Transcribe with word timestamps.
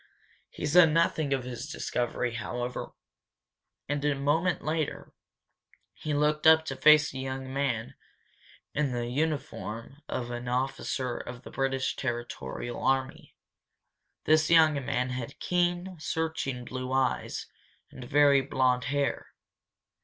He 0.49 0.65
said 0.65 0.91
nothing 0.91 1.31
of 1.31 1.43
his 1.43 1.67
discovery, 1.69 2.33
however, 2.33 2.93
and 3.87 4.03
a 4.03 4.15
moment 4.15 4.63
later 4.63 5.13
he 5.93 6.11
looked 6.15 6.47
up 6.47 6.65
to 6.65 6.75
face 6.75 7.13
a 7.13 7.19
young 7.19 7.53
man 7.53 7.93
in 8.73 8.93
the 8.93 9.05
uniform 9.05 10.01
of 10.09 10.31
an 10.31 10.47
officer 10.47 11.17
of 11.19 11.43
the 11.43 11.51
British 11.51 11.95
territorial 11.95 12.83
army. 12.83 13.35
This 14.23 14.49
young 14.49 14.83
man 14.83 15.11
had 15.11 15.37
keen, 15.39 15.99
searching 15.99 16.65
blue 16.65 16.91
eyes, 16.91 17.45
and 17.91 18.03
very 18.03 18.41
blond 18.41 18.85
hair. 18.85 19.35